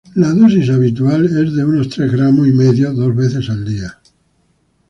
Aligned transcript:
La 0.15 0.31
dosis 0.33 0.67
habitual 0.71 1.25
es 1.25 1.53
de 1.53 1.63
unos 1.63 1.89
tres 1.89 2.11
gramos 2.11 2.47
y 2.47 2.51
medio 2.51 2.91
dos 2.91 3.15
veces 3.15 3.47
al 3.51 3.63
día. 3.63 3.99